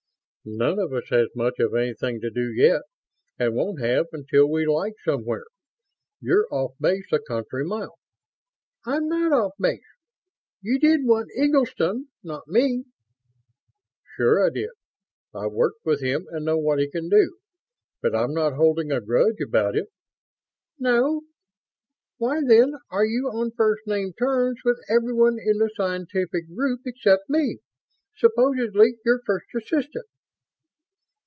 [0.43, 2.81] "None of us has much of anything to do yet,
[3.37, 5.45] and won't have until we light somewhere.
[6.19, 7.99] You're off base a country mile."
[8.83, 9.83] "I'm not off base.
[10.63, 12.85] You did want Eggleston, not me."
[14.15, 14.71] "Sure I did.
[15.31, 17.37] I've worked with him and know what he can do.
[18.01, 19.89] But I'm not holding a grudge about it."
[20.79, 21.21] "No?
[22.17, 27.29] Why, then, are you on first name terms with everyone in the scientific group except
[27.29, 27.59] me?
[28.15, 30.07] Supposedly your first assistant?"